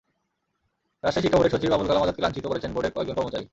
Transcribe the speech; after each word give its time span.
রাজশাহী 1.03 1.23
শিক্ষা 1.23 1.37
বোর্ডের 1.37 1.53
সচিব 1.53 1.71
আবুল 1.73 1.87
কালাম 1.87 2.03
আজাদকে 2.03 2.23
লাঞ্ছিত 2.23 2.45
করেছেন 2.47 2.71
বোর্ডের 2.73 2.93
কয়েকজন 2.95 3.15
কর্মচারী। 3.17 3.45